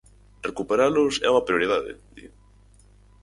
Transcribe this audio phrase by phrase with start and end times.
[0.49, 2.25] "Recuperalos é unha prioridade", di.